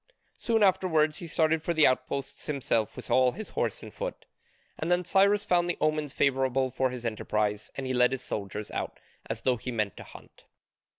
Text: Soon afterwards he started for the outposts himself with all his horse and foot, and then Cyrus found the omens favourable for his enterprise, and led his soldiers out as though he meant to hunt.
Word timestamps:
Soon 0.39 0.63
afterwards 0.63 1.19
he 1.19 1.27
started 1.27 1.61
for 1.61 1.75
the 1.75 1.85
outposts 1.85 2.47
himself 2.47 2.95
with 2.95 3.11
all 3.11 3.33
his 3.33 3.49
horse 3.49 3.83
and 3.83 3.93
foot, 3.93 4.25
and 4.79 4.89
then 4.89 5.05
Cyrus 5.05 5.45
found 5.45 5.69
the 5.69 5.77
omens 5.79 6.11
favourable 6.11 6.71
for 6.71 6.89
his 6.89 7.05
enterprise, 7.05 7.69
and 7.75 7.87
led 7.93 8.11
his 8.11 8.23
soldiers 8.23 8.71
out 8.71 8.99
as 9.29 9.41
though 9.41 9.57
he 9.57 9.71
meant 9.71 9.95
to 9.97 10.03
hunt. 10.03 10.45